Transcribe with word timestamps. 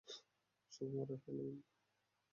শুভ 0.73 0.89
মরার 0.95 1.19
হ্যালোউইন। 1.23 1.57